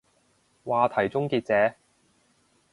[0.65, 1.75] 話題終結者